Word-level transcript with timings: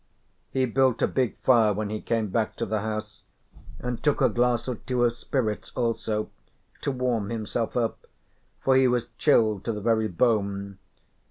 He 0.49 0.65
built 0.65 1.03
a 1.03 1.07
big 1.07 1.37
fire 1.43 1.73
when 1.73 1.91
he 1.91 2.01
came 2.01 2.29
back 2.29 2.55
to 2.55 2.65
the 2.65 2.79
house 2.81 3.21
and 3.77 4.01
took 4.01 4.19
a 4.19 4.29
glass 4.29 4.67
or 4.67 4.77
two 4.77 5.03
of 5.05 5.13
spirits 5.13 5.71
also, 5.75 6.31
to 6.81 6.89
warm 6.89 7.29
himself 7.29 7.77
up, 7.77 8.07
for 8.61 8.75
he 8.75 8.87
was 8.87 9.09
chilled 9.19 9.63
to 9.65 9.71
the 9.71 9.79
very 9.79 10.07
bone. 10.07 10.79